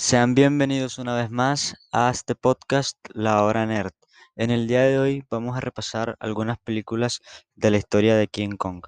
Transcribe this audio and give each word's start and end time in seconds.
Sean 0.00 0.36
bienvenidos 0.36 0.98
una 0.98 1.16
vez 1.16 1.28
más 1.28 1.74
a 1.90 2.08
este 2.08 2.36
podcast 2.36 2.96
La 3.14 3.42
Hora 3.42 3.66
Nerd. 3.66 3.90
En 4.36 4.52
el 4.52 4.68
día 4.68 4.82
de 4.82 4.96
hoy 4.96 5.24
vamos 5.28 5.56
a 5.56 5.60
repasar 5.60 6.16
algunas 6.20 6.56
películas 6.56 7.20
de 7.56 7.72
la 7.72 7.78
historia 7.78 8.14
de 8.14 8.28
King 8.28 8.56
Kong. 8.56 8.84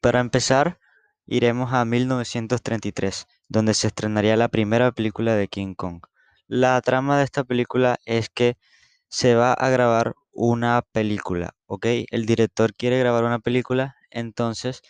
Para 0.00 0.20
empezar, 0.20 0.78
iremos 1.26 1.72
a 1.72 1.84
1933, 1.84 3.26
donde 3.48 3.74
se 3.74 3.88
estrenaría 3.88 4.36
la 4.36 4.46
primera 4.46 4.92
película 4.92 5.34
de 5.34 5.48
King 5.48 5.74
Kong. 5.74 6.02
La 6.46 6.80
trama 6.82 7.18
de 7.18 7.24
esta 7.24 7.42
película 7.42 7.98
es 8.04 8.28
que 8.28 8.56
se 9.08 9.34
va 9.34 9.52
a 9.52 9.70
grabar 9.70 10.14
una 10.30 10.82
película, 10.92 11.56
¿ok? 11.66 11.86
El 12.12 12.26
director 12.26 12.74
quiere 12.74 12.96
grabar 13.00 13.24
una 13.24 13.40
película, 13.40 13.96
entonces 14.08 14.82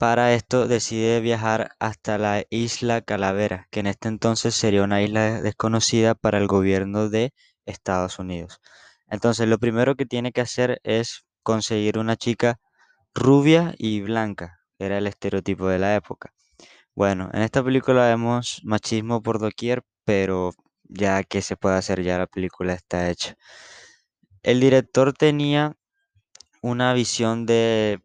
para 0.00 0.32
esto 0.32 0.66
decide 0.66 1.20
viajar 1.20 1.76
hasta 1.78 2.16
la 2.16 2.42
isla 2.48 3.02
Calavera, 3.02 3.68
que 3.70 3.80
en 3.80 3.86
este 3.86 4.08
entonces 4.08 4.54
sería 4.54 4.82
una 4.82 5.02
isla 5.02 5.42
desconocida 5.42 6.14
para 6.14 6.38
el 6.38 6.46
gobierno 6.46 7.10
de 7.10 7.34
Estados 7.66 8.18
Unidos. 8.18 8.62
Entonces 9.08 9.46
lo 9.46 9.58
primero 9.58 9.96
que 9.96 10.06
tiene 10.06 10.32
que 10.32 10.40
hacer 10.40 10.80
es 10.84 11.26
conseguir 11.42 11.98
una 11.98 12.16
chica 12.16 12.58
rubia 13.14 13.74
y 13.76 14.00
blanca, 14.00 14.60
era 14.78 14.96
el 14.96 15.06
estereotipo 15.06 15.68
de 15.68 15.78
la 15.78 15.94
época. 15.94 16.32
Bueno, 16.94 17.28
en 17.34 17.42
esta 17.42 17.62
película 17.62 18.06
vemos 18.06 18.62
machismo 18.64 19.22
por 19.22 19.38
doquier, 19.38 19.82
pero 20.06 20.52
ya 20.84 21.24
que 21.24 21.42
se 21.42 21.56
puede 21.56 21.76
hacer, 21.76 22.02
ya 22.02 22.16
la 22.16 22.26
película 22.26 22.72
está 22.72 23.10
hecha. 23.10 23.34
El 24.42 24.60
director 24.60 25.12
tenía 25.12 25.76
una 26.62 26.94
visión 26.94 27.44
de 27.44 28.00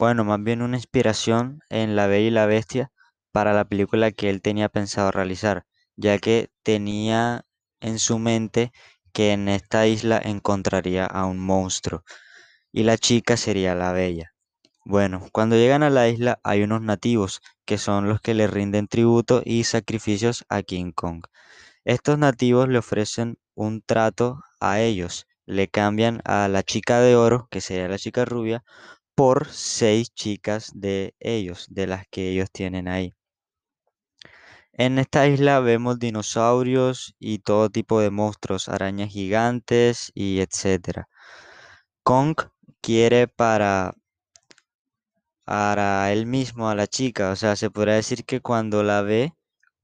bueno, 0.00 0.24
más 0.24 0.42
bien 0.42 0.62
una 0.62 0.78
inspiración 0.78 1.60
en 1.68 1.94
La 1.94 2.06
Bella 2.06 2.28
y 2.28 2.30
la 2.30 2.46
Bestia 2.46 2.90
para 3.32 3.52
la 3.52 3.66
película 3.66 4.12
que 4.12 4.30
él 4.30 4.40
tenía 4.40 4.70
pensado 4.70 5.10
realizar, 5.10 5.66
ya 5.94 6.16
que 6.16 6.48
tenía 6.62 7.44
en 7.80 7.98
su 7.98 8.18
mente 8.18 8.72
que 9.12 9.32
en 9.32 9.50
esta 9.50 9.86
isla 9.86 10.18
encontraría 10.24 11.04
a 11.04 11.26
un 11.26 11.38
monstruo 11.38 12.02
y 12.72 12.84
la 12.84 12.96
chica 12.96 13.36
sería 13.36 13.74
la 13.74 13.92
Bella. 13.92 14.32
Bueno, 14.86 15.26
cuando 15.32 15.56
llegan 15.56 15.82
a 15.82 15.90
la 15.90 16.08
isla 16.08 16.40
hay 16.44 16.62
unos 16.62 16.80
nativos 16.80 17.42
que 17.66 17.76
son 17.76 18.08
los 18.08 18.22
que 18.22 18.32
le 18.32 18.46
rinden 18.46 18.88
tributo 18.88 19.42
y 19.44 19.64
sacrificios 19.64 20.46
a 20.48 20.62
King 20.62 20.92
Kong. 20.92 21.24
Estos 21.84 22.16
nativos 22.16 22.70
le 22.70 22.78
ofrecen 22.78 23.36
un 23.54 23.82
trato 23.82 24.42
a 24.60 24.80
ellos, 24.80 25.26
le 25.44 25.68
cambian 25.68 26.22
a 26.24 26.48
la 26.48 26.62
chica 26.62 27.00
de 27.00 27.16
oro, 27.16 27.48
que 27.50 27.60
sería 27.60 27.88
la 27.88 27.98
chica 27.98 28.24
rubia, 28.24 28.64
por 29.20 29.48
seis 29.50 30.14
chicas 30.14 30.72
de 30.74 31.14
ellos, 31.20 31.66
de 31.68 31.86
las 31.86 32.06
que 32.08 32.30
ellos 32.30 32.50
tienen 32.50 32.88
ahí. 32.88 33.14
En 34.72 34.98
esta 34.98 35.26
isla 35.26 35.60
vemos 35.60 35.98
dinosaurios 35.98 37.14
y 37.18 37.40
todo 37.40 37.68
tipo 37.68 38.00
de 38.00 38.10
monstruos, 38.10 38.70
arañas 38.70 39.10
gigantes 39.10 40.10
y 40.14 40.40
etcétera. 40.40 41.06
Kong 42.02 42.34
quiere 42.80 43.28
para 43.28 43.92
para 45.44 46.10
él 46.12 46.24
mismo 46.24 46.70
a 46.70 46.74
la 46.74 46.86
chica, 46.86 47.30
o 47.30 47.36
sea, 47.36 47.56
se 47.56 47.68
podría 47.70 47.96
decir 47.96 48.24
que 48.24 48.40
cuando 48.40 48.82
la 48.82 49.02
ve, 49.02 49.34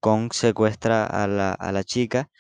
Kong 0.01 0.33
secuestra 0.33 1.05
a 1.05 1.27
la, 1.27 1.53
a 1.53 1.73
la 1.73 1.85
chica 1.85 2.31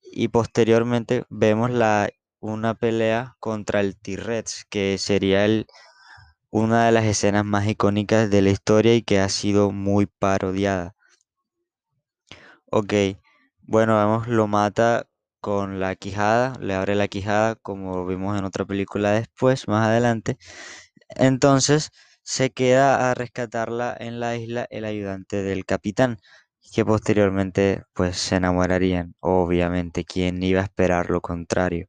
y 0.00 0.28
posteriormente 0.28 1.24
vemos 1.28 1.72
la, 1.72 2.08
una 2.38 2.74
pelea 2.74 3.34
contra 3.40 3.80
el 3.80 3.96
T-Rex, 3.96 4.64
que 4.70 4.96
sería 4.98 5.44
el, 5.44 5.66
una 6.50 6.86
de 6.86 6.92
las 6.92 7.04
escenas 7.04 7.44
más 7.44 7.66
icónicas 7.66 8.30
de 8.30 8.42
la 8.42 8.50
historia 8.50 8.94
y 8.94 9.02
que 9.02 9.20
ha 9.20 9.28
sido 9.28 9.72
muy 9.72 10.06
parodiada. 10.06 10.94
Ok, 12.70 12.92
bueno, 13.62 13.96
vemos, 13.96 14.28
lo 14.28 14.46
mata 14.46 15.06
con 15.40 15.80
la 15.80 15.94
quijada, 15.96 16.54
le 16.60 16.74
abre 16.74 16.94
la 16.94 17.08
quijada 17.08 17.54
como 17.56 18.06
vimos 18.06 18.38
en 18.38 18.44
otra 18.44 18.64
película 18.64 19.12
después, 19.12 19.68
más 19.68 19.86
adelante. 19.86 20.38
Entonces 21.10 21.90
se 22.22 22.50
queda 22.50 23.10
a 23.10 23.14
rescatarla 23.14 23.96
en 23.98 24.20
la 24.20 24.36
isla 24.36 24.66
el 24.70 24.84
ayudante 24.84 25.42
del 25.42 25.64
capitán, 25.64 26.18
que 26.72 26.84
posteriormente 26.84 27.84
pues 27.94 28.18
se 28.18 28.36
enamorarían. 28.36 29.14
Obviamente, 29.20 30.04
¿quién 30.04 30.42
iba 30.42 30.60
a 30.60 30.64
esperar 30.64 31.10
lo 31.10 31.20
contrario? 31.20 31.86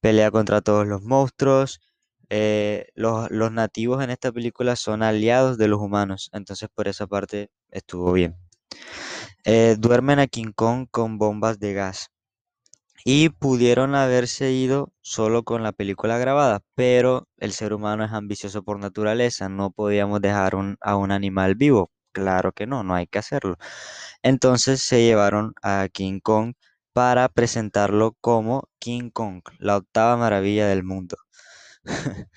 Pelea 0.00 0.30
contra 0.30 0.60
todos 0.60 0.86
los 0.86 1.02
monstruos, 1.02 1.80
eh, 2.30 2.86
los, 2.94 3.30
nativos 3.30 4.02
en 4.02 4.10
esta 4.10 4.32
película 4.32 4.76
son 4.76 5.02
aliados 5.02 5.58
de 5.58 5.68
los 5.68 5.80
humanos, 5.80 6.30
entonces 6.32 6.68
por 6.74 6.88
esa 6.88 7.06
parte 7.06 7.50
estuvo 7.70 8.12
bien. 8.12 8.36
Eh, 9.44 9.76
duermen 9.78 10.18
a 10.18 10.26
King 10.26 10.52
Kong 10.54 10.86
con 10.90 11.18
bombas 11.18 11.58
de 11.58 11.74
gas 11.74 12.10
y 13.04 13.30
pudieron 13.30 13.94
haberse 13.94 14.52
ido 14.52 14.92
solo 15.02 15.42
con 15.44 15.62
la 15.62 15.72
película 15.72 16.18
grabada, 16.18 16.60
pero 16.74 17.28
el 17.38 17.52
ser 17.52 17.74
humano 17.74 18.04
es 18.04 18.12
ambicioso 18.12 18.62
por 18.62 18.78
naturaleza, 18.78 19.48
no 19.48 19.70
podíamos 19.70 20.20
dejar 20.20 20.54
a 20.80 20.96
un 20.96 21.10
animal 21.12 21.56
vivo, 21.56 21.90
claro 22.12 22.52
que 22.52 22.66
no, 22.66 22.84
no 22.84 22.94
hay 22.94 23.06
que 23.06 23.18
hacerlo. 23.18 23.56
Entonces 24.22 24.82
se 24.82 25.02
llevaron 25.04 25.54
a 25.62 25.88
King 25.92 26.20
Kong 26.20 26.54
para 26.92 27.28
presentarlo 27.28 28.16
como 28.20 28.68
King 28.78 29.10
Kong, 29.10 29.42
la 29.58 29.78
octava 29.78 30.16
maravilla 30.16 30.66
del 30.68 30.84
mundo. 30.84 31.16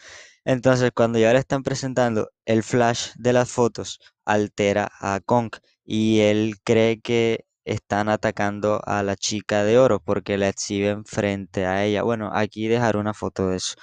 Entonces, 0.46 0.92
cuando 0.96 1.20
ya 1.20 1.34
le 1.34 1.40
están 1.40 1.64
presentando, 1.64 2.30
el 2.46 2.64
flash 2.64 3.12
de 3.18 3.34
las 3.34 3.52
fotos 3.52 4.00
altera 4.26 4.90
a 5.00 5.20
Kong 5.20 5.52
y 5.84 6.22
él 6.22 6.56
cree 6.64 7.02
que 7.02 7.46
están 7.66 8.10
atacando 8.10 8.82
a 8.86 9.04
la 9.04 9.16
chica 9.16 9.64
de 9.64 9.80
oro 9.80 10.00
porque 10.00 10.38
la 10.38 10.50
exhiben 10.50 11.06
frente 11.06 11.66
a 11.66 11.84
ella. 11.86 12.04
Bueno, 12.04 12.32
aquí 12.34 12.68
dejar 12.68 12.98
una 12.98 13.14
foto 13.14 13.50
de 13.50 13.58
eso. 13.58 13.76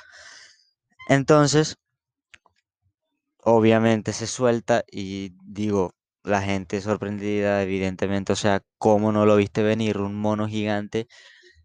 Entonces, 1.08 1.76
obviamente 3.44 4.12
se 4.12 4.26
suelta 4.26 4.84
y 4.90 5.32
digo, 5.44 5.94
la 6.24 6.42
gente 6.42 6.80
sorprendida, 6.80 7.62
evidentemente, 7.62 8.32
o 8.32 8.36
sea, 8.36 8.62
¿cómo 8.78 9.12
no 9.12 9.26
lo 9.26 9.36
viste 9.36 9.62
venir? 9.62 9.98
Un 9.98 10.14
mono 10.14 10.48
gigante 10.48 11.08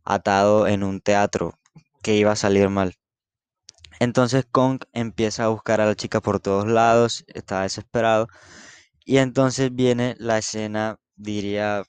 atado 0.04 0.68
en 0.68 0.84
un 0.84 1.02
teatro 1.02 1.54
que 2.04 2.16
iba 2.16 2.32
a 2.34 2.36
salir 2.38 2.70
mal. 2.70 2.96
Entonces 4.00 4.46
Kong 4.52 4.84
empieza 4.94 5.46
a 5.46 5.48
buscar 5.50 5.82
a 5.82 5.86
la 5.86 5.96
chica 5.96 6.22
por 6.22 6.40
todos 6.40 6.68
lados, 6.68 7.26
está 7.28 7.64
desesperado. 7.64 8.28
Y 9.06 9.18
entonces 9.18 9.74
viene 9.74 10.16
la 10.20 10.38
escena, 10.38 11.00
diría 11.16 11.84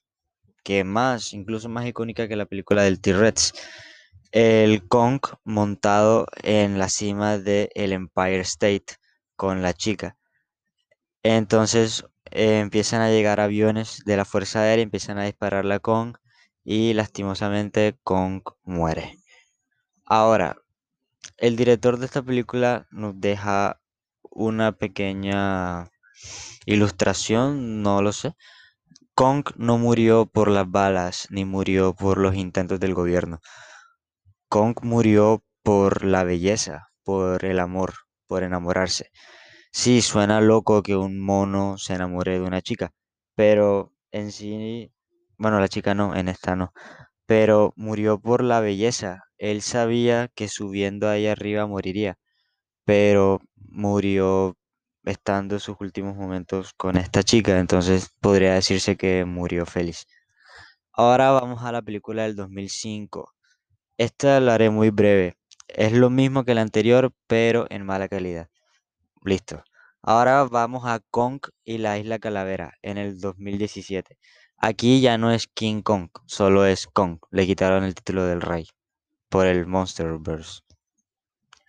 que 0.64 0.84
más, 0.84 1.32
incluso 1.32 1.68
más 1.68 1.86
icónica 1.86 2.28
que 2.28 2.36
la 2.36 2.46
película 2.46 2.82
del 2.82 3.00
T-Rex. 3.00 3.54
El 4.32 4.86
Kong 4.88 5.20
montado 5.44 6.26
en 6.42 6.78
la 6.78 6.88
cima 6.88 7.38
del 7.38 7.92
Empire 7.92 8.40
State 8.40 8.96
con 9.36 9.62
la 9.62 9.72
chica. 9.72 10.16
Entonces 11.22 12.04
eh, 12.30 12.60
empiezan 12.60 13.00
a 13.00 13.10
llegar 13.10 13.40
aviones 13.40 14.02
de 14.04 14.16
la 14.16 14.24
Fuerza 14.24 14.60
Aérea, 14.60 14.82
empiezan 14.82 15.18
a 15.18 15.24
dispararle 15.24 15.74
a 15.74 15.80
Kong 15.80 16.16
y 16.64 16.92
lastimosamente 16.94 17.98
Kong 18.04 18.42
muere. 18.64 19.18
Ahora, 20.04 20.56
el 21.38 21.56
director 21.56 21.98
de 21.98 22.06
esta 22.06 22.22
película 22.22 22.86
nos 22.90 23.20
deja 23.20 23.80
una 24.30 24.72
pequeña 24.72 25.90
ilustración, 26.66 27.82
no 27.82 28.02
lo 28.02 28.12
sé. 28.12 28.34
Kong 29.14 29.44
no 29.56 29.78
murió 29.78 30.26
por 30.26 30.48
las 30.50 30.70
balas 30.70 31.28
ni 31.30 31.44
murió 31.44 31.94
por 31.94 32.18
los 32.18 32.34
intentos 32.36 32.80
del 32.80 32.94
gobierno. 32.94 33.40
Kong 34.48 34.76
murió 34.82 35.42
por 35.62 36.04
la 36.04 36.24
belleza, 36.24 36.88
por 37.04 37.44
el 37.44 37.58
amor, 37.60 37.94
por 38.26 38.42
enamorarse. 38.42 39.10
Sí, 39.72 40.02
suena 40.02 40.40
loco 40.40 40.82
que 40.82 40.96
un 40.96 41.20
mono 41.20 41.78
se 41.78 41.94
enamore 41.94 42.40
de 42.40 42.46
una 42.46 42.62
chica, 42.62 42.92
pero 43.36 43.92
en 44.12 44.32
sí, 44.32 44.92
bueno, 45.38 45.60
la 45.60 45.68
chica 45.68 45.94
no, 45.94 46.16
en 46.16 46.28
esta 46.28 46.56
no, 46.56 46.72
pero 47.26 47.72
murió 47.76 48.20
por 48.20 48.42
la 48.44 48.60
belleza, 48.60 49.24
él 49.38 49.62
sabía 49.62 50.28
que 50.34 50.48
subiendo 50.48 51.08
ahí 51.08 51.26
arriba 51.26 51.66
moriría, 51.66 52.18
pero 52.84 53.40
murió 53.56 54.56
estando 55.04 55.58
sus 55.58 55.76
últimos 55.80 56.16
momentos 56.16 56.74
con 56.74 56.96
esta 56.96 57.22
chica, 57.22 57.58
entonces 57.58 58.10
podría 58.20 58.54
decirse 58.54 58.96
que 58.96 59.24
murió 59.24 59.64
feliz. 59.66 60.06
Ahora 60.92 61.30
vamos 61.30 61.62
a 61.62 61.72
la 61.72 61.82
película 61.82 62.24
del 62.24 62.36
2005. 62.36 63.32
Esta 63.96 64.40
la 64.40 64.54
haré 64.54 64.70
muy 64.70 64.90
breve. 64.90 65.36
Es 65.68 65.92
lo 65.92 66.10
mismo 66.10 66.44
que 66.44 66.54
la 66.54 66.62
anterior, 66.62 67.12
pero 67.26 67.66
en 67.70 67.86
mala 67.86 68.08
calidad. 68.08 68.48
Listo. 69.24 69.62
Ahora 70.02 70.44
vamos 70.44 70.84
a 70.86 71.00
Kong 71.10 71.40
y 71.64 71.78
la 71.78 71.98
Isla 71.98 72.18
Calavera 72.18 72.74
en 72.82 72.98
el 72.98 73.20
2017. 73.20 74.18
Aquí 74.56 75.00
ya 75.00 75.18
no 75.18 75.30
es 75.30 75.46
King 75.46 75.82
Kong, 75.82 76.10
solo 76.26 76.66
es 76.66 76.86
Kong. 76.88 77.18
Le 77.30 77.46
quitaron 77.46 77.84
el 77.84 77.94
título 77.94 78.24
del 78.24 78.40
rey 78.40 78.68
por 79.28 79.46
el 79.46 79.66
Monsterverse. 79.66 80.62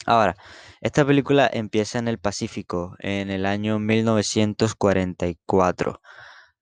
Ahora, 0.06 0.36
esta 0.82 1.06
película 1.06 1.50
empieza 1.52 2.00
en 2.00 2.08
el 2.08 2.20
Pacífico 2.20 2.96
en 3.00 3.30
el 3.30 3.46
año 3.46 3.80
1944. 3.80 6.02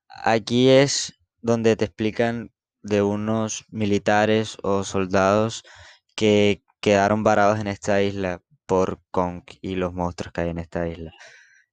Aquí 0.10 0.70
es 0.70 1.14
donde 1.42 1.76
te 1.76 1.86
explican 1.86 2.52
de 2.82 3.02
unos 3.02 3.66
militares 3.70 4.58
o 4.64 4.84
soldados 4.84 5.64
que 6.16 6.64
quedaron 6.82 7.24
varados 7.24 7.60
en 7.60 7.68
esta 7.68 8.02
isla 8.02 8.42
por 8.66 9.02
Kong 9.12 9.44
y 9.62 9.76
los 9.76 9.94
monstruos 9.94 10.34
que 10.34 10.42
hay 10.42 10.50
en 10.50 10.60
esta 10.60 10.88
isla. 10.88 11.12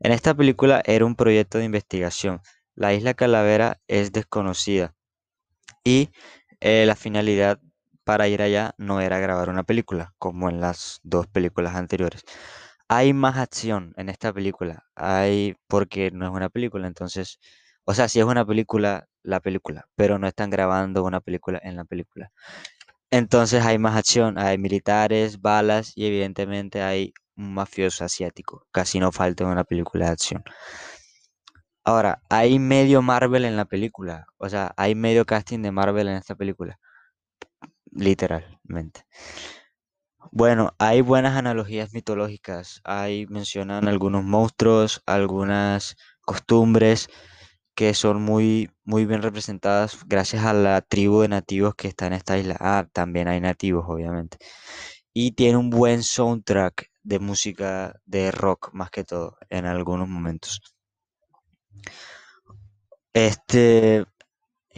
En 0.01 0.13
esta 0.13 0.35
película 0.35 0.83
era 0.85 1.05
un 1.05 1.17
proyecto 1.17 1.59
de 1.59 1.65
investigación. 1.65 2.41
La 2.75 2.93
isla 2.93 3.15
Calavera 3.15 3.81
es 3.89 4.13
desconocida 4.13 4.95
y 5.83 6.11
eh, 6.61 6.85
la 6.87 6.97
finalidad 6.97 7.61
para 8.05 8.29
ir 8.29 8.43
allá 8.43 8.75
no 8.79 9.01
era 9.01 9.19
grabar 9.19 9.49
una 9.49 9.65
película, 9.65 10.15
como 10.19 10.49
en 10.51 10.61
las 10.61 11.01
dos 11.03 11.27
películas 11.27 11.75
anteriores. 11.77 12.25
Hay 12.89 13.13
más 13.15 13.39
acción 13.39 13.95
en 13.97 14.09
esta 14.11 14.33
película, 14.33 14.85
hay 14.95 15.57
porque 15.69 16.11
no 16.13 16.27
es 16.27 16.33
una 16.33 16.51
película, 16.51 16.87
entonces, 16.87 17.39
o 17.85 17.95
sea, 17.95 18.09
sí 18.09 18.21
es 18.21 18.27
una 18.27 18.45
película, 18.47 19.07
la 19.23 19.41
película, 19.41 19.87
pero 19.97 20.19
no 20.19 20.27
están 20.29 20.51
grabando 20.51 21.05
una 21.05 21.21
película 21.21 21.61
en 21.63 21.77
la 21.77 21.85
película. 21.85 22.31
Entonces 23.11 23.65
hay 23.65 23.79
más 23.79 23.97
acción, 23.97 24.39
hay 24.39 24.59
militares, 24.59 25.41
balas 25.41 25.93
y 25.97 26.07
evidentemente 26.07 26.83
hay 26.83 27.15
un 27.37 27.55
mafioso 27.55 28.05
asiático. 28.05 28.67
Casi 28.73 28.99
no 29.01 29.13
falta 29.13 29.45
en 29.45 29.51
una 29.51 29.65
película 29.65 30.07
de 30.07 30.13
acción. 30.13 30.45
Ahora, 31.85 32.23
hay 32.31 32.59
medio 32.59 33.03
Marvel 33.03 33.45
en 33.45 33.57
la 33.57 33.67
película, 33.67 34.27
o 34.39 34.49
sea, 34.49 34.73
hay 34.77 34.95
medio 34.95 35.27
casting 35.27 35.61
de 35.61 35.71
Marvel 35.71 36.09
en 36.09 36.17
esta 36.17 36.35
película, 36.35 36.79
literalmente. 37.95 39.05
Bueno, 40.33 40.75
hay 40.79 41.01
buenas 41.01 41.37
analogías 41.37 41.93
mitológicas. 41.93 42.81
Hay 42.85 43.27
mencionan 43.29 43.89
algunos 43.89 44.25
monstruos, 44.25 45.03
algunas 45.07 45.97
costumbres 46.23 47.09
que 47.75 47.95
son 47.95 48.23
muy, 48.23 48.71
muy 48.85 49.05
bien 49.05 49.23
representadas 49.23 49.99
gracias 50.07 50.45
a 50.45 50.53
la 50.53 50.81
tribu 50.81 51.21
de 51.23 51.29
nativos 51.29 51.75
que 51.75 51.89
está 51.89 52.07
en 52.07 52.15
esta 52.15 52.39
isla. 52.39 52.57
Ah, 52.61 52.87
también 52.93 53.29
hay 53.29 53.41
nativos, 53.41 53.85
obviamente. 53.89 54.39
Y 55.13 55.33
tiene 55.33 55.59
un 55.59 55.71
buen 55.71 56.03
soundtrack 56.03 56.91
de 57.03 57.19
música 57.19 58.01
de 58.07 58.31
rock, 58.31 58.71
más 58.73 58.91
que 58.91 59.05
todo, 59.05 59.37
en 59.51 59.67
algunos 59.67 60.09
momentos. 60.09 60.61
Este 63.13 64.05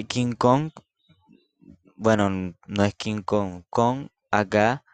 King 0.09 0.33
Kong, 0.33 0.71
bueno, 1.97 2.55
no 2.67 2.85
es 2.85 2.95
King 2.95 3.23
Kong. 3.23 3.65
Kong 3.71 4.09
acá 4.31 4.85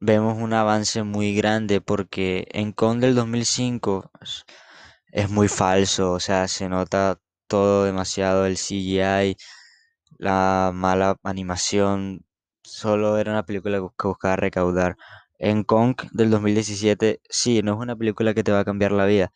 vemos 0.00 0.38
un 0.38 0.52
avance 0.54 1.02
muy 1.02 1.34
grande 1.34 1.80
porque 1.80 2.46
en 2.52 2.72
Kong 2.72 3.00
del 3.00 3.14
2005 3.14 4.10
es, 5.12 5.30
muy 5.30 5.48
falso, 5.48 6.12
o 6.12 6.20
sea, 6.20 6.48
se 6.48 6.68
nota 6.68 7.20
todo 7.46 7.84
demasiado 7.84 8.46
el 8.46 8.56
CGI, 8.56 9.36
la 10.18 10.72
mala 10.74 11.16
animación, 11.24 12.24
solo 12.62 13.18
era 13.18 13.32
una 13.32 13.44
película 13.46 13.78
que 13.78 14.06
buscaba 14.08 14.36
recaudar. 14.36 14.96
En 15.38 15.64
Kong 15.64 15.96
del 16.12 16.30
2017, 16.30 17.20
sí, 17.28 17.62
no 17.62 17.74
es 17.74 17.78
una 17.78 17.96
película 17.96 18.34
que 18.34 18.44
te 18.44 18.52
va 18.52 18.60
a 18.60 18.64
cambiar 18.64 18.92
la 18.92 19.06
vida, 19.06 19.32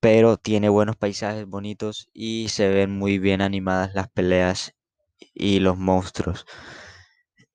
pero 0.00 0.36
tiene 0.38 0.68
buenos 0.68 0.96
paisajes 0.96 1.46
bonitos 1.46 2.08
y 2.14 2.48
se 2.50 2.68
ven 2.68 2.90
muy 2.92 3.18
bien 3.18 3.42
animadas 3.42 3.94
las 3.94 4.08
peleas 4.10 4.74
y 5.34 5.60
los 5.60 5.76
monstruos. 5.78 6.46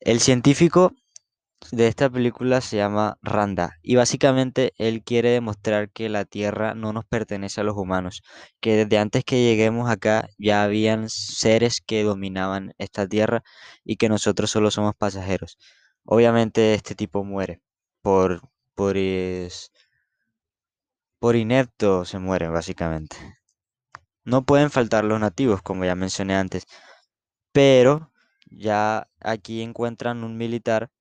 El 0.01 0.19
científico 0.19 0.93
de 1.71 1.87
esta 1.87 2.09
película 2.09 2.61
se 2.61 2.77
llama 2.77 3.17
Randa 3.21 3.77
y 3.83 3.95
básicamente 3.95 4.73
él 4.77 5.03
quiere 5.03 5.29
demostrar 5.31 5.91
que 5.91 6.09
la 6.09 6.25
Tierra 6.25 6.75
no 6.75 6.93
nos 6.93 7.05
pertenece 7.05 7.61
a 7.61 7.65
los 7.65 7.77
humanos, 7.77 8.23
que 8.61 8.75
desde 8.85 8.99
antes 8.99 9.25
que 9.25 9.43
lleguemos 9.43 9.89
acá 9.89 10.29
ya 10.39 10.63
habían 10.63 11.09
seres 11.09 11.81
que 11.81 12.03
dominaban 12.03 12.73
esta 12.79 13.07
Tierra 13.07 13.43
y 13.85 13.97
que 13.97 14.09
nosotros 14.09 14.51
solo 14.51 14.71
somos 14.71 14.95
pasajeros. 14.95 15.57
Obviamente 16.05 16.73
este 16.75 16.95
tipo 16.95 17.23
muere 17.25 17.61
por 18.03 18.41
por 18.75 18.97
is- 18.97 19.71
por 21.19 21.35
inepto 21.35 22.05
se 22.05 22.19
muere 22.19 22.49
básicamente. 22.49 23.15
No 24.25 24.43
pueden 24.43 24.69
faltar 24.69 25.05
los 25.05 25.17
nativos, 25.21 25.61
como 25.61 25.85
ya 25.85 25.95
mencioné 25.95 26.35
antes, 26.35 26.65
pero 27.53 28.11
ya 28.51 29.07
aquí 29.21 29.61
encuentran 29.61 30.23
un 30.23 30.37
militar 30.37 30.91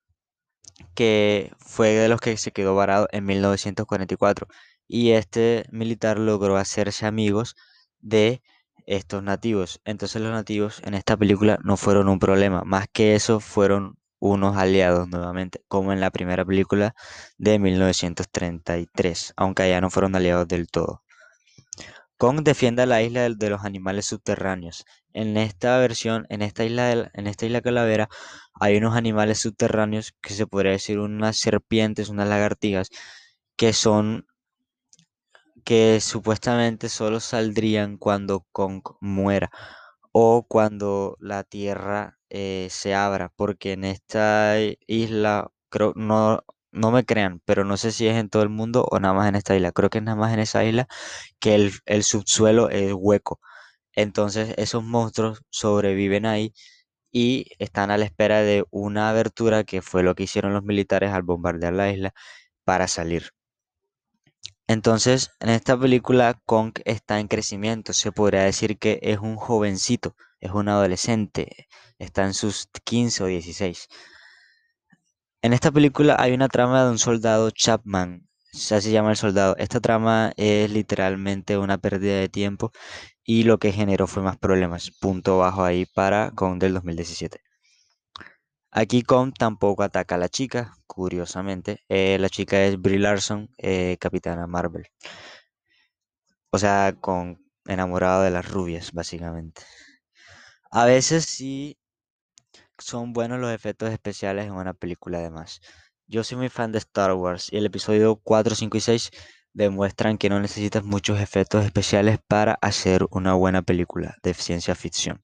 que 0.95 1.53
fue 1.59 1.91
de 1.91 2.09
los 2.09 2.21
que 2.21 2.37
se 2.37 2.53
quedó 2.53 2.75
varado 2.75 3.09
en 3.13 3.25
1944 3.25 4.47
y 4.87 5.13
este 5.13 5.65
militar 5.71 6.19
logró 6.19 6.57
hacerse 6.57 7.07
amigos 7.07 7.57
de 8.01 8.43
estos 8.87 9.23
nativos. 9.23 9.81
Entonces 9.85 10.21
los 10.23 10.33
nativos 10.33 10.83
en 10.85 10.95
esta 10.95 11.17
película 11.17 11.59
no 11.65 11.77
fueron 11.77 12.09
un 12.09 12.19
problema, 12.19 12.63
más 12.65 12.87
que 12.93 13.15
eso 13.15 13.41
fueron 13.41 13.97
unos 14.19 14.57
aliados 14.57 15.09
nuevamente, 15.09 15.65
como 15.69 15.93
en 15.93 16.01
la 16.01 16.11
primera 16.11 16.45
película 16.45 16.95
de 17.39 17.59
1933, 17.59 19.33
aunque 19.37 19.65
allá 19.65 19.81
no 19.81 19.91
fueron 19.91 20.15
aliados 20.15 20.47
del 20.47 20.69
todo. 20.69 21.03
Kong 22.19 22.43
defiende 22.43 22.87
la 22.87 23.03
isla 23.03 23.29
de 23.29 23.51
los 23.51 23.65
animales 23.65 24.07
subterráneos. 24.07 24.85
En 25.15 25.37
esta 25.37 25.79
versión, 25.79 26.27
en 26.31 26.43
esta 26.43 26.65
isla, 26.65 26.87
del- 26.89 27.11
en 27.15 27.27
esta 27.27 27.47
isla 27.47 27.61
Calavera, 27.63 28.09
hay 28.55 28.77
unos 28.79 28.97
animales 28.97 29.41
subterráneos 29.41 30.15
que 30.23 30.35
se 30.35 30.47
podría 30.47 30.73
decir 30.73 30.99
unas 30.99 31.39
serpientes, 31.39 32.09
unas 32.09 32.29
lagartijas, 32.29 32.91
que 33.57 33.73
son, 33.73 34.27
que 35.65 36.01
supuestamente 36.01 36.89
solo 36.89 37.21
saldrían 37.21 37.97
cuando 37.99 38.47
Kong 38.53 38.83
muera 39.01 39.51
o 40.13 40.45
cuando 40.49 41.17
la 41.21 41.45
tierra 41.45 42.19
eh, 42.31 42.69
se 42.71 42.95
abra, 42.95 43.33
porque 43.37 43.73
en 43.73 43.85
esta 43.85 44.57
isla, 44.87 45.51
creo, 45.71 45.93
no, 45.97 46.43
no 46.73 46.91
me 46.93 47.05
crean, 47.05 47.41
pero 47.45 47.65
no 47.65 47.77
sé 47.79 47.93
si 47.93 48.07
es 48.09 48.17
en 48.17 48.29
todo 48.31 48.43
el 48.43 48.49
mundo 48.51 48.87
o 48.91 49.01
nada 49.01 49.15
más 49.15 49.29
en 49.29 49.37
esta 49.37 49.57
isla. 49.57 49.73
Creo 49.73 49.91
que 49.91 49.99
es 49.99 50.05
nada 50.05 50.17
más 50.19 50.33
en 50.35 50.41
esa 50.41 50.65
isla 50.65 50.89
que 51.41 51.55
el, 51.57 51.73
el 51.87 52.05
subsuelo 52.05 52.71
es 52.71 52.93
hueco. 52.97 53.41
Entonces 53.95 54.55
esos 54.59 54.85
monstruos 54.85 55.43
sobreviven 55.51 56.27
ahí 56.27 56.55
y 57.13 57.47
están 57.59 57.91
a 57.91 57.99
la 57.99 58.07
espera 58.07 58.43
de 58.43 58.65
una 58.71 59.11
abertura 59.11 59.65
que 59.65 59.83
fue 59.83 60.03
lo 60.03 60.15
que 60.15 60.25
hicieron 60.25 60.55
los 60.55 60.65
militares 60.65 61.13
al 61.13 61.23
bombardear 61.23 61.75
la 61.75 61.93
isla 61.93 62.15
para 62.65 62.89
salir. 62.89 63.33
Entonces, 64.67 65.33
en 65.41 65.51
esta 65.51 65.79
película 65.79 66.41
Kong 66.47 66.73
está 66.85 67.21
en 67.21 67.29
crecimiento, 67.29 67.93
se 67.93 68.13
podría 68.13 68.45
decir 68.45 68.79
que 68.79 68.99
es 69.03 69.19
un 69.19 69.37
jovencito, 69.37 70.17
es 70.41 70.53
un 70.53 70.69
adolescente, 70.69 71.69
está 71.99 72.25
en 72.25 72.33
sus 72.33 72.69
15 72.85 73.25
o 73.25 73.27
16. 73.27 73.89
En 75.43 75.53
esta 75.53 75.71
película 75.71 76.17
hay 76.19 76.33
una 76.33 76.49
trama 76.49 76.85
de 76.85 76.91
un 76.91 76.99
soldado 76.99 77.51
Chapman, 77.51 78.29
así 78.53 78.81
se 78.81 78.93
llama 78.93 79.11
el 79.11 79.17
soldado. 79.17 79.57
Esta 79.59 79.81
trama 79.81 80.33
es 80.37 80.71
literalmente 80.71 81.59
una 81.59 81.79
pérdida 81.79 82.19
de 82.19 82.29
tiempo 82.29 82.71
y 83.25 83.45
lo 83.45 83.59
que 83.59 83.73
generó 83.73 84.07
fue 84.07 84.23
más 84.23 84.39
problemas. 84.39 84.91
Punto 85.01 85.39
bajo 85.39 85.65
ahí 85.65 85.87
para 85.87 86.31
Kong 86.33 86.59
del 86.61 86.75
2017. 86.75 87.41
Aquí 88.73 89.03
Kong 89.03 89.33
tampoco 89.39 89.83
ataca 89.83 90.17
a 90.17 90.19
la 90.19 90.29
chica, 90.29 90.75
curiosamente. 90.87 91.81
Eh, 91.89 92.19
la 92.21 92.29
chica 92.29 92.63
es 92.65 92.81
Brie 92.81 92.99
Larson, 92.99 93.49
eh, 93.59 93.97
Capitana 94.01 94.47
Marvel. 94.47 94.87
O 96.53 96.59
sea, 96.59 96.95
con 97.01 97.43
enamorado 97.67 98.23
de 98.23 98.31
las 98.31 98.49
rubias, 98.49 98.93
básicamente. 98.93 99.63
A 100.73 100.87
veces 100.87 101.25
sí 101.27 101.79
son 102.79 103.13
buenos 103.13 103.39
los 103.41 103.53
efectos 103.53 103.91
especiales 103.91 104.47
en 104.47 104.53
una 104.53 104.75
película 104.75 105.19
además. 105.19 105.61
Yo 106.07 106.25
soy 106.25 106.37
muy 106.37 106.49
fan 106.49 106.73
de 106.73 106.79
Star 106.79 107.13
Wars 107.15 107.53
y 107.53 107.57
el 107.57 107.67
episodio 107.67 108.17
4, 108.17 108.55
5 108.55 108.77
y 108.77 108.81
6 108.81 109.11
demuestran 109.55 110.19
que 110.19 110.29
no 110.29 110.41
necesitas 110.41 110.85
muchos 110.85 111.21
efectos 111.21 111.65
especiales 111.65 112.19
para 112.27 112.59
hacer 112.61 113.07
una 113.11 113.35
buena 113.35 113.63
película 113.63 114.17
de 114.23 114.35
ciencia 114.35 114.75
ficción. 114.75 115.23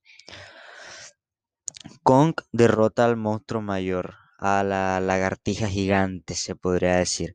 Kong 2.03 2.35
derrota 2.53 3.05
al 3.05 3.17
monstruo 3.17 3.63
mayor, 3.63 4.15
a 4.39 4.63
la 4.63 5.01
lagartija 5.01 5.69
gigante, 5.69 6.35
se 6.35 6.55
podría 6.55 6.97
decir. 6.97 7.35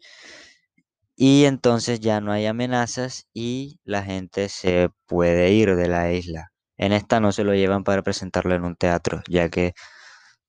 Y 1.15 1.45
entonces 1.45 1.99
ya 1.99 2.21
no 2.21 2.31
hay 2.31 2.45
amenazas 2.47 3.27
y 3.33 3.79
la 3.83 4.03
gente 4.03 4.49
se 4.49 4.89
puede 5.05 5.51
ir 5.51 5.75
de 5.75 5.87
la 5.87 6.11
isla. 6.11 6.51
En 6.77 6.91
esta 6.91 7.19
no 7.19 7.31
se 7.31 7.43
lo 7.43 7.53
llevan 7.53 7.83
para 7.83 8.01
presentarlo 8.01 8.55
en 8.55 8.65
un 8.65 8.75
teatro, 8.75 9.21
ya 9.29 9.49
que 9.49 9.73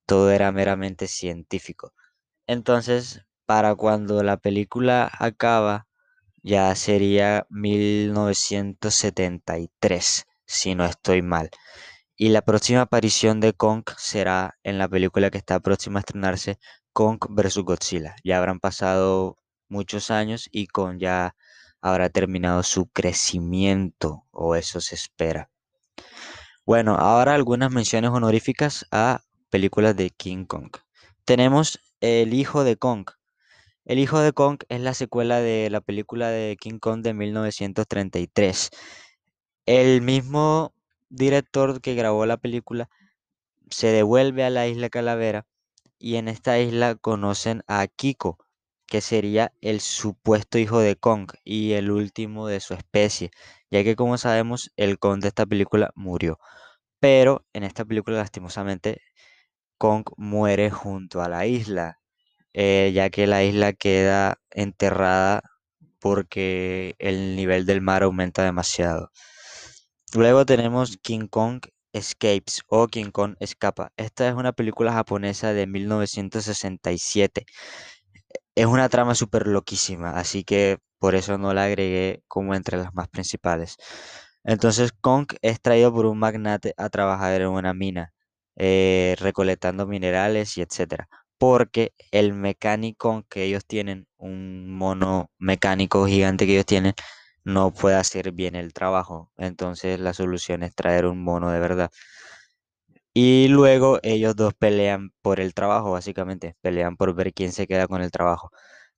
todo 0.05 0.31
era 0.31 0.51
meramente 0.51 1.07
científico. 1.07 1.93
Entonces, 2.47 3.25
para 3.45 3.75
cuando 3.75 4.23
la 4.23 4.37
película 4.37 5.11
acaba, 5.19 5.87
ya 6.43 6.73
sería 6.75 7.45
1973, 7.49 10.25
si 10.45 10.75
no 10.75 10.85
estoy 10.85 11.21
mal. 11.21 11.49
Y 12.15 12.29
la 12.29 12.43
próxima 12.43 12.81
aparición 12.81 13.39
de 13.39 13.53
Kong 13.53 13.83
será 13.97 14.57
en 14.63 14.77
la 14.77 14.87
película 14.87 15.31
que 15.31 15.37
está 15.37 15.59
próxima 15.59 15.99
a 15.99 16.01
estrenarse, 16.01 16.59
Kong 16.93 17.19
vs. 17.29 17.57
Godzilla. 17.57 18.15
Ya 18.23 18.37
habrán 18.37 18.59
pasado 18.59 19.37
muchos 19.67 20.11
años 20.11 20.47
y 20.51 20.67
Kong 20.67 20.97
ya 20.99 21.35
habrá 21.81 22.09
terminado 22.09 22.63
su 22.63 22.87
crecimiento, 22.87 24.25
o 24.31 24.55
eso 24.55 24.81
se 24.81 24.95
espera. 24.95 25.49
Bueno, 26.65 26.95
ahora 26.95 27.35
algunas 27.35 27.71
menciones 27.71 28.11
honoríficas 28.11 28.85
a 28.91 29.21
películas 29.49 29.95
de 29.95 30.09
King 30.09 30.45
Kong. 30.45 30.71
Tenemos 31.25 31.79
El 32.07 32.35
hijo 32.35 32.63
de 32.63 32.77
Kong. 32.77 33.07
El 33.83 33.97
hijo 33.97 34.19
de 34.19 34.31
Kong 34.31 34.59
es 34.69 34.79
la 34.79 34.93
secuela 34.93 35.39
de 35.41 35.71
la 35.71 35.81
película 35.81 36.29
de 36.29 36.55
King 36.55 36.77
Kong 36.77 37.01
de 37.01 37.15
1933. 37.15 38.69
El 39.65 40.03
mismo 40.03 40.75
director 41.09 41.81
que 41.81 41.95
grabó 41.95 42.27
la 42.27 42.37
película 42.37 42.91
se 43.71 43.87
devuelve 43.87 44.43
a 44.43 44.51
la 44.51 44.67
isla 44.67 44.89
Calavera 44.89 45.47
y 45.97 46.17
en 46.17 46.27
esta 46.27 46.59
isla 46.59 46.93
conocen 46.93 47.63
a 47.65 47.87
Kiko, 47.87 48.37
que 48.85 49.01
sería 49.01 49.51
el 49.61 49.81
supuesto 49.81 50.59
hijo 50.59 50.77
de 50.81 50.97
Kong 50.97 51.31
y 51.43 51.71
el 51.71 51.89
último 51.89 52.45
de 52.45 52.59
su 52.59 52.75
especie, 52.75 53.31
ya 53.71 53.83
que 53.83 53.95
como 53.95 54.19
sabemos 54.19 54.71
el 54.77 54.99
Kong 54.99 55.21
de 55.21 55.29
esta 55.29 55.47
película 55.47 55.89
murió. 55.95 56.37
Pero 56.99 57.47
en 57.53 57.63
esta 57.63 57.83
película 57.83 58.17
lastimosamente 58.17 59.01
Kong 59.77 60.05
muere 60.17 60.69
junto 60.71 61.21
a 61.21 61.29
la 61.29 61.45
isla, 61.47 61.99
eh, 62.53 62.91
ya 62.93 63.09
que 63.09 63.27
la 63.27 63.43
isla 63.43 63.73
queda 63.73 64.39
enterrada 64.51 65.43
porque 65.99 66.95
el 66.99 67.35
nivel 67.35 67.65
del 67.65 67.81
mar 67.81 68.03
aumenta 68.03 68.43
demasiado. 68.43 69.11
Luego 70.13 70.45
tenemos 70.45 70.97
King 71.01 71.27
Kong 71.27 71.61
Escapes 71.93 72.61
o 72.67 72.87
King 72.87 73.11
Kong 73.11 73.35
Escapa. 73.39 73.91
Esta 73.97 74.27
es 74.27 74.35
una 74.35 74.53
película 74.53 74.93
japonesa 74.93 75.53
de 75.53 75.67
1967. 75.67 77.45
Es 78.55 78.65
una 78.65 78.89
trama 78.89 79.15
súper 79.15 79.47
loquísima, 79.47 80.11
así 80.11 80.43
que 80.43 80.79
por 80.99 81.15
eso 81.15 81.37
no 81.37 81.53
la 81.53 81.65
agregué 81.65 82.23
como 82.27 82.55
entre 82.55 82.77
las 82.77 82.93
más 82.93 83.07
principales. 83.09 83.77
Entonces 84.43 84.91
Kong 85.01 85.27
es 85.41 85.61
traído 85.61 85.93
por 85.93 86.05
un 86.05 86.19
magnate 86.19 86.73
a 86.77 86.89
trabajar 86.89 87.41
en 87.41 87.49
una 87.49 87.73
mina, 87.73 88.13
eh, 88.55 89.15
recolectando 89.19 89.87
minerales 89.87 90.57
y 90.57 90.61
etcétera. 90.61 91.07
Porque 91.37 91.93
el 92.11 92.33
mecánico 92.33 93.25
que 93.29 93.43
ellos 93.43 93.65
tienen, 93.65 94.07
un 94.17 94.71
mono 94.71 95.29
mecánico 95.37 96.05
gigante 96.07 96.45
que 96.45 96.53
ellos 96.53 96.65
tienen, 96.65 96.93
no 97.43 97.73
puede 97.73 97.95
hacer 97.97 98.31
bien 98.31 98.55
el 98.55 98.73
trabajo. 98.73 99.31
Entonces 99.37 99.99
la 99.99 100.13
solución 100.13 100.63
es 100.63 100.75
traer 100.75 101.05
un 101.05 101.23
mono 101.23 101.51
de 101.51 101.59
verdad. 101.59 101.91
Y 103.13 103.47
luego 103.47 103.99
ellos 104.03 104.35
dos 104.35 104.53
pelean 104.53 105.11
por 105.21 105.39
el 105.39 105.53
trabajo, 105.53 105.91
básicamente. 105.91 106.55
Pelean 106.61 106.97
por 106.97 107.13
ver 107.15 107.33
quién 107.33 107.51
se 107.53 107.65
queda 107.67 107.87
con 107.87 108.01
el 108.01 108.11
trabajo. 108.11 108.51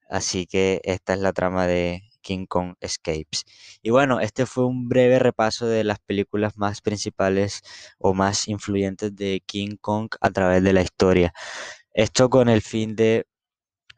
Así 0.10 0.48
que 0.48 0.82
esta 0.86 1.14
es 1.14 1.20
la 1.20 1.34
trama 1.34 1.68
de 1.68 2.04
King 2.22 2.46
Kong 2.48 2.76
Escapes. 2.82 3.46
Y 3.82 3.90
bueno, 3.90 4.20
este 4.20 4.46
fue 4.46 4.66
un 4.66 4.88
breve 4.90 5.20
repaso 5.20 5.68
de 5.68 5.84
las 5.84 6.00
películas 6.00 6.58
más 6.58 6.82
principales 6.82 7.62
o 8.00 8.14
más 8.14 8.48
influyentes 8.48 9.16
de 9.16 9.44
King 9.46 9.78
Kong 9.80 10.10
a 10.22 10.30
través 10.32 10.64
de 10.64 10.74
la 10.74 10.82
historia. 10.82 11.34
Esto 11.94 12.30
con 12.30 12.50
el 12.50 12.62
fin 12.62 12.96
de 12.96 13.28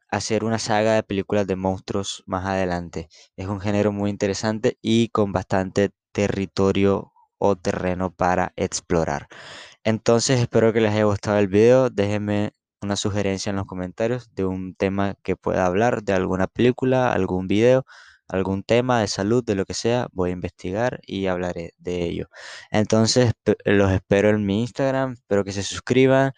hacer 0.09 0.43
una 0.43 0.59
saga 0.59 0.93
de 0.95 1.03
películas 1.03 1.47
de 1.47 1.55
monstruos 1.55 2.23
más 2.25 2.45
adelante. 2.45 3.09
Es 3.37 3.47
un 3.47 3.59
género 3.59 3.91
muy 3.91 4.09
interesante 4.09 4.77
y 4.81 5.09
con 5.09 5.31
bastante 5.31 5.91
territorio 6.11 7.13
o 7.37 7.55
terreno 7.55 8.11
para 8.11 8.53
explorar. 8.55 9.27
Entonces 9.83 10.39
espero 10.39 10.73
que 10.73 10.81
les 10.81 10.93
haya 10.93 11.05
gustado 11.05 11.37
el 11.39 11.47
video. 11.47 11.89
Déjenme 11.89 12.53
una 12.81 12.95
sugerencia 12.95 13.49
en 13.49 13.57
los 13.57 13.65
comentarios 13.65 14.33
de 14.35 14.45
un 14.45 14.75
tema 14.75 15.15
que 15.23 15.35
pueda 15.35 15.65
hablar, 15.65 16.03
de 16.03 16.13
alguna 16.13 16.47
película, 16.47 17.11
algún 17.11 17.47
video, 17.47 17.85
algún 18.29 18.63
tema 18.63 19.01
de 19.01 19.07
salud, 19.07 19.43
de 19.43 19.55
lo 19.55 19.65
que 19.65 19.73
sea. 19.73 20.07
Voy 20.13 20.29
a 20.31 20.33
investigar 20.33 21.01
y 21.05 21.27
hablaré 21.27 21.73
de 21.77 22.03
ello. 22.03 22.29
Entonces 22.71 23.33
los 23.65 23.91
espero 23.91 24.29
en 24.29 24.45
mi 24.45 24.61
Instagram. 24.61 25.13
Espero 25.13 25.43
que 25.43 25.51
se 25.51 25.63
suscriban 25.63 26.33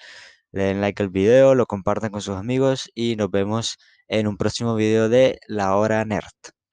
le 0.52 0.64
den 0.66 0.82
like 0.82 1.02
al 1.02 1.10
video, 1.10 1.56
lo 1.56 1.66
compartan 1.66 2.12
con 2.12 2.22
sus 2.22 2.36
amigos 2.36 2.90
y 2.94 3.16
nos 3.16 3.32
vemos 3.32 3.78
en 4.08 4.28
un 4.28 4.38
próximo 4.38 4.76
video 4.76 5.10
de 5.10 5.40
La 5.48 5.76
Hora 5.76 6.04
Nerd. 6.06 6.61